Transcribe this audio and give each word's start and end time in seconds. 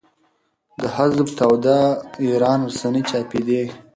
د 0.79 0.81
حزب 0.95 1.27
توده 1.37 1.79
ایران 2.23 2.59
رسنۍ 2.69 3.01
چاپېدې. 3.09 3.63